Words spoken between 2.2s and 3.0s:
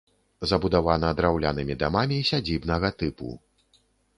сядзібнага